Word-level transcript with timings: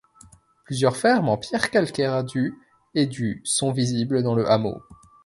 Plusieurs 0.65 0.97
fermes 0.97 1.29
en 1.29 1.37
pierre 1.37 1.69
calcaire 1.69 2.23
du 2.23 2.57
et 2.95 3.05
du 3.05 3.41
sont 3.45 3.71
visibles 3.71 4.23
dans 4.23 4.33
le 4.33 4.49
hameau. 4.49 4.81